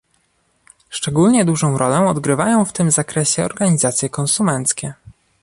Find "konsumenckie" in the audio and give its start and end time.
4.09-4.93